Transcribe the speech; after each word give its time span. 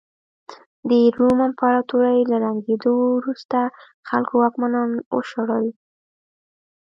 د 0.89 0.91
روم 1.17 1.37
امپراتورۍ 1.47 2.19
له 2.31 2.37
ړنګېدو 2.43 2.93
وروسته 3.17 3.59
خلکو 4.09 4.33
واکمنان 4.41 4.91
وشړل 5.15 5.65